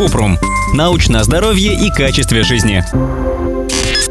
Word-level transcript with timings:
Купрум. 0.00 0.38
Научное 0.72 1.22
здоровье 1.24 1.74
и 1.74 1.90
качестве 1.90 2.42
жизни. 2.42 2.82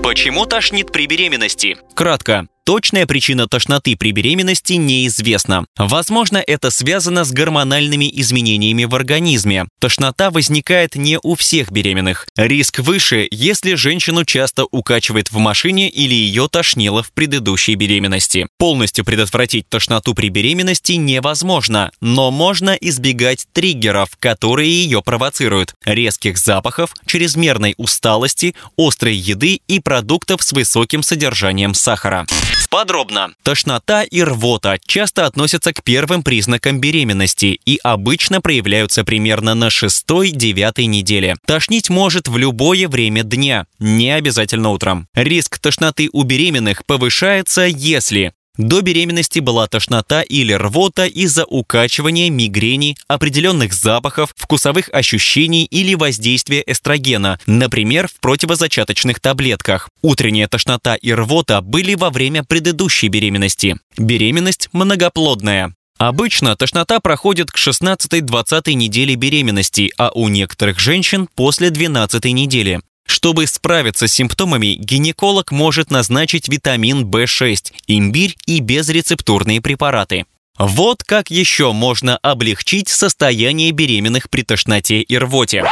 Почему 0.03 0.45
тошнит 0.45 0.91
при 0.91 1.07
беременности? 1.07 1.77
Кратко. 1.95 2.45
Точная 2.69 3.07
причина 3.07 3.47
тошноты 3.47 3.95
при 3.95 4.11
беременности 4.11 4.73
неизвестна. 4.73 5.65
Возможно, 5.75 6.37
это 6.37 6.69
связано 6.69 7.25
с 7.25 7.31
гормональными 7.31 8.07
изменениями 8.21 8.83
в 8.83 8.93
организме. 8.93 9.65
Тошнота 9.79 10.29
возникает 10.29 10.93
не 10.93 11.17
у 11.23 11.33
всех 11.33 11.71
беременных. 11.71 12.27
Риск 12.37 12.77
выше, 12.77 13.27
если 13.31 13.73
женщину 13.73 14.23
часто 14.23 14.65
укачивает 14.69 15.31
в 15.31 15.39
машине 15.39 15.89
или 15.89 16.13
ее 16.13 16.47
тошнило 16.47 17.01
в 17.01 17.11
предыдущей 17.11 17.73
беременности. 17.73 18.45
Полностью 18.59 19.03
предотвратить 19.03 19.67
тошноту 19.67 20.13
при 20.13 20.29
беременности 20.29 20.91
невозможно, 20.91 21.89
но 22.01 22.29
можно 22.29 22.77
избегать 22.79 23.47
триггеров, 23.51 24.11
которые 24.19 24.69
ее 24.69 25.01
провоцируют. 25.01 25.73
Резких 25.85 26.37
запахов, 26.37 26.93
чрезмерной 27.07 27.73
усталости, 27.77 28.53
острой 28.77 29.15
еды 29.15 29.59
и 29.67 29.79
продуктов 29.79 30.43
с 30.43 30.51
высоким 30.51 31.01
содержанием 31.01 31.73
сахара. 31.73 32.27
Подробно. 32.69 33.33
Тошнота 33.43 34.03
и 34.03 34.21
рвота 34.21 34.77
часто 34.85 35.25
относятся 35.25 35.73
к 35.73 35.83
первым 35.83 36.23
признакам 36.23 36.79
беременности 36.79 37.59
и 37.65 37.79
обычно 37.83 38.41
проявляются 38.41 39.03
примерно 39.03 39.55
на 39.55 39.67
6-9 39.67 40.85
неделе. 40.85 41.35
Тошнить 41.45 41.89
может 41.89 42.27
в 42.27 42.37
любое 42.37 42.87
время 42.87 43.23
дня, 43.23 43.65
не 43.79 44.11
обязательно 44.11 44.69
утром. 44.69 45.07
Риск 45.15 45.57
тошноты 45.57 46.09
у 46.13 46.23
беременных 46.23 46.85
повышается, 46.85 47.63
если 47.63 48.33
до 48.59 48.81
беременности 48.81 49.39
была 49.39 49.67
тошнота 49.67 50.21
или 50.21 50.51
рвота 50.51 51.05
из-за 51.05 51.45
укачивания, 51.45 52.29
мигрени, 52.29 52.97
определенных 53.07 53.73
запахов, 53.73 54.33
вкусовых 54.35 54.89
ощущений 54.91 55.63
или 55.63 55.95
воздействия 55.95 56.61
эстрогена, 56.67 57.39
например, 57.45 58.09
в 58.09 58.19
противозачаточных 58.19 59.21
таблетках. 59.21 59.89
Утренняя 60.01 60.49
тошнота 60.49 60.95
и 60.95 61.13
рвота 61.13 61.61
были 61.61 61.95
во 61.95 62.09
время 62.09 62.43
предыдущей 62.43 63.07
беременности. 63.07 63.79
Беременность 63.97 64.67
многоплодная. 64.73 65.73
Обычно 65.97 66.55
тошнота 66.57 66.99
проходит 66.99 67.51
к 67.51 67.57
16-20 67.57 68.73
неделе 68.73 69.15
беременности, 69.15 69.91
а 69.97 70.11
у 70.13 70.27
некоторых 70.27 70.79
женщин 70.79 71.29
после 71.33 71.69
12 71.69 72.25
недели. 72.25 72.81
Чтобы 73.09 73.47
справиться 73.47 74.07
с 74.07 74.13
симптомами, 74.13 74.75
гинеколог 74.75 75.51
может 75.51 75.89
назначить 75.89 76.47
витамин 76.47 77.09
В6, 77.09 77.73
имбирь 77.87 78.37
и 78.45 78.59
безрецептурные 78.59 79.61
препараты. 79.61 80.25
Вот 80.59 81.03
как 81.03 81.31
еще 81.31 81.73
можно 81.73 82.17
облегчить 82.17 82.87
состояние 82.87 83.71
беременных 83.71 84.29
при 84.29 84.43
тошноте 84.43 85.01
и 85.01 85.17
рвоте. 85.17 85.65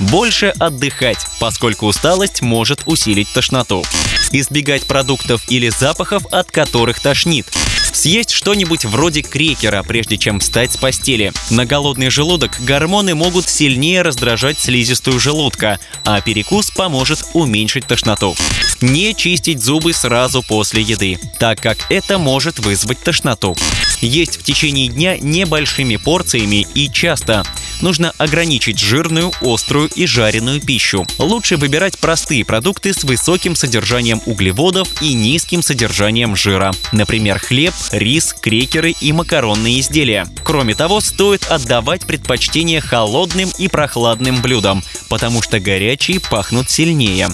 Больше 0.00 0.46
отдыхать, 0.58 1.24
поскольку 1.38 1.86
усталость 1.86 2.42
может 2.42 2.82
усилить 2.86 3.32
тошноту. 3.32 3.84
Избегать 4.32 4.84
продуктов 4.84 5.48
или 5.48 5.68
запахов, 5.68 6.26
от 6.32 6.50
которых 6.50 6.98
тошнит. 7.00 7.46
Съесть 7.94 8.32
что-нибудь 8.32 8.84
вроде 8.84 9.22
крекера, 9.22 9.84
прежде 9.84 10.18
чем 10.18 10.40
встать 10.40 10.72
с 10.72 10.76
постели. 10.76 11.32
На 11.50 11.64
голодный 11.64 12.10
желудок 12.10 12.60
гормоны 12.60 13.14
могут 13.14 13.48
сильнее 13.48 14.02
раздражать 14.02 14.58
слизистую 14.58 15.20
желудка, 15.20 15.78
а 16.04 16.20
перекус 16.20 16.72
поможет 16.72 17.24
уменьшить 17.34 17.86
тошноту. 17.86 18.34
Не 18.80 19.14
чистить 19.14 19.62
зубы 19.62 19.92
сразу 19.92 20.42
после 20.42 20.82
еды, 20.82 21.18
так 21.38 21.60
как 21.60 21.78
это 21.88 22.18
может 22.18 22.58
вызвать 22.58 22.98
тошноту. 22.98 23.56
Есть 24.00 24.40
в 24.40 24.42
течение 24.42 24.88
дня 24.88 25.16
небольшими 25.16 25.96
порциями 25.96 26.66
и 26.74 26.90
часто. 26.90 27.44
Нужно 27.80 28.12
ограничить 28.18 28.78
жирную, 28.78 29.32
острую 29.40 29.88
и 29.94 30.06
жареную 30.06 30.60
пищу. 30.60 31.06
Лучше 31.18 31.56
выбирать 31.56 31.98
простые 31.98 32.44
продукты 32.44 32.92
с 32.92 33.04
высоким 33.04 33.56
содержанием 33.56 34.20
углеводов 34.26 34.88
и 35.02 35.14
низким 35.14 35.62
содержанием 35.62 36.36
жира. 36.36 36.72
Например, 36.92 37.38
хлеб, 37.38 37.74
рис, 37.92 38.34
крекеры 38.40 38.94
и 39.00 39.12
макаронные 39.12 39.80
изделия. 39.80 40.26
Кроме 40.44 40.74
того, 40.74 41.00
стоит 41.00 41.46
отдавать 41.46 42.06
предпочтение 42.06 42.80
холодным 42.80 43.50
и 43.58 43.68
прохладным 43.68 44.42
блюдам, 44.42 44.82
потому 45.08 45.42
что 45.42 45.60
горячие 45.60 46.20
пахнут 46.20 46.70
сильнее. 46.70 47.28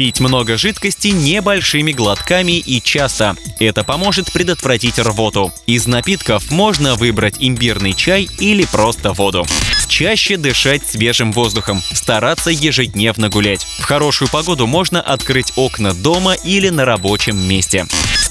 Пить 0.00 0.18
много 0.18 0.56
жидкости 0.56 1.08
небольшими 1.08 1.92
глотками 1.92 2.52
и 2.52 2.80
часто. 2.80 3.36
Это 3.58 3.84
поможет 3.84 4.32
предотвратить 4.32 4.98
рвоту. 4.98 5.52
Из 5.66 5.86
напитков 5.86 6.50
можно 6.50 6.94
выбрать 6.94 7.34
имбирный 7.38 7.92
чай 7.92 8.26
или 8.38 8.64
просто 8.64 9.12
воду. 9.12 9.46
Чаще 9.90 10.36
дышать 10.36 10.86
свежим 10.86 11.32
воздухом, 11.32 11.82
стараться 11.92 12.50
ежедневно 12.50 13.28
гулять. 13.28 13.66
В 13.80 13.82
хорошую 13.82 14.30
погоду 14.30 14.68
можно 14.68 15.00
открыть 15.00 15.52
окна 15.56 15.92
дома 15.92 16.34
или 16.34 16.68
на 16.68 16.84
рабочем 16.84 17.36
месте. 17.36 17.86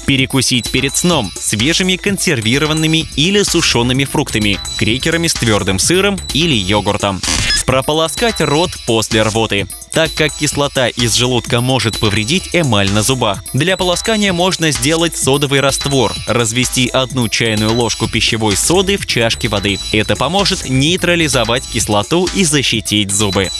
Перекусить 0.06 0.70
перед 0.70 0.96
сном 0.96 1.30
свежими 1.38 1.96
консервированными 1.96 3.04
или 3.14 3.42
сушеными 3.42 4.04
фруктами, 4.04 4.58
крекерами 4.78 5.28
с 5.28 5.34
твердым 5.34 5.78
сыром 5.78 6.18
или 6.32 6.54
йогуртом. 6.54 7.20
Прополоскать 7.64 8.40
рот 8.40 8.70
после 8.86 9.22
рвоты 9.22 9.68
так 9.92 10.12
как 10.14 10.32
кислота 10.32 10.88
из 10.88 11.14
желудка 11.14 11.60
может 11.60 11.98
повредить 11.98 12.50
эмаль 12.52 12.90
на 12.90 13.02
зубах. 13.02 13.44
Для 13.52 13.76
полоскания 13.76 14.32
можно 14.32 14.70
сделать 14.70 15.16
содовый 15.16 15.60
раствор, 15.60 16.14
развести 16.26 16.88
одну 16.88 17.28
чайную 17.28 17.72
ложку 17.72 18.08
пищевой 18.08 18.56
соды 18.56 18.96
в 18.96 19.06
чашке 19.06 19.48
воды. 19.48 19.78
Это 19.92 20.16
поможет 20.16 20.68
нейтрализовать 20.68 21.66
кислоту 21.66 22.28
и 22.34 22.44
защитить 22.44 23.10
зубы. 23.10 23.50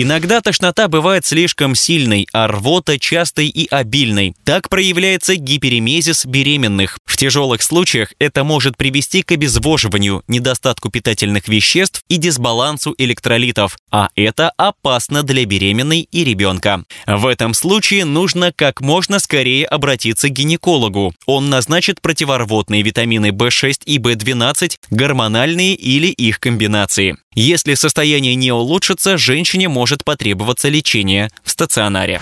Иногда 0.00 0.40
тошнота 0.40 0.86
бывает 0.86 1.26
слишком 1.26 1.74
сильной, 1.74 2.28
а 2.32 2.46
рвота 2.46 3.00
частой 3.00 3.48
и 3.48 3.66
обильной. 3.68 4.34
Так 4.44 4.68
проявляется 4.68 5.34
гиперемезис 5.34 6.24
беременных. 6.24 6.98
В 7.04 7.16
тяжелых 7.16 7.62
случаях 7.62 8.12
это 8.20 8.44
может 8.44 8.76
привести 8.76 9.22
к 9.22 9.32
обезвоживанию, 9.32 10.22
недостатку 10.28 10.88
питательных 10.88 11.48
веществ 11.48 12.04
и 12.08 12.16
дисбалансу 12.16 12.94
электролитов, 12.96 13.76
а 13.90 14.10
это 14.14 14.52
опасно 14.56 15.24
для 15.24 15.44
беременной 15.44 16.02
и 16.02 16.22
ребенка. 16.22 16.84
В 17.08 17.26
этом 17.26 17.52
случае 17.52 18.04
нужно 18.04 18.52
как 18.52 18.80
можно 18.80 19.18
скорее 19.18 19.66
обратиться 19.66 20.28
к 20.28 20.32
гинекологу. 20.32 21.12
Он 21.26 21.50
назначит 21.50 22.00
противорвотные 22.00 22.82
витамины 22.82 23.30
В6 23.30 23.80
и 23.84 23.98
В12, 23.98 24.76
гормональные 24.90 25.74
или 25.74 26.06
их 26.06 26.38
комбинации. 26.38 27.16
Если 27.40 27.74
состояние 27.74 28.34
не 28.34 28.50
улучшится, 28.50 29.16
женщине 29.16 29.68
может 29.68 30.02
потребоваться 30.02 30.68
лечение 30.68 31.30
в 31.44 31.52
стационаре. 31.52 32.20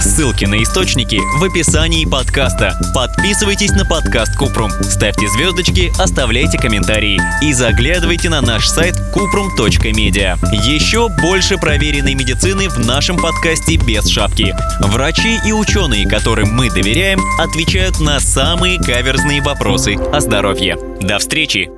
Ссылки 0.00 0.46
на 0.46 0.62
источники 0.62 1.20
в 1.38 1.44
описании 1.44 2.06
подкаста. 2.06 2.72
Подписывайтесь 2.94 3.72
на 3.72 3.84
подкаст 3.84 4.34
Купрум, 4.34 4.70
ставьте 4.80 5.28
звездочки, 5.28 5.92
оставляйте 6.00 6.56
комментарии 6.56 7.20
и 7.42 7.52
заглядывайте 7.52 8.30
на 8.30 8.40
наш 8.40 8.66
сайт 8.66 8.94
kuprum.media. 9.14 10.38
Еще 10.66 11.10
больше 11.20 11.58
проверенной 11.58 12.14
медицины 12.14 12.70
в 12.70 12.78
нашем 12.78 13.18
подкасте 13.18 13.76
без 13.76 14.08
шапки. 14.08 14.56
Врачи 14.80 15.38
и 15.44 15.52
ученые, 15.52 16.08
которым 16.08 16.54
мы 16.54 16.70
доверяем, 16.70 17.20
отвечают 17.38 18.00
на 18.00 18.20
самые 18.20 18.78
каверзные 18.78 19.42
вопросы 19.42 19.96
о 19.96 20.18
здоровье. 20.20 20.78
До 21.02 21.18
встречи! 21.18 21.75